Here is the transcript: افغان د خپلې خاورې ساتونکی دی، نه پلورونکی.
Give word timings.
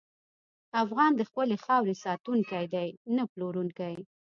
افغان 0.83 1.11
د 1.15 1.21
خپلې 1.29 1.55
خاورې 1.63 1.93
ساتونکی 2.05 2.65
دی، 2.73 2.89
نه 3.15 3.23
پلورونکی. 3.31 3.95